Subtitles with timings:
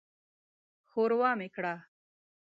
[0.89, 1.73] ښوروا مې کړه.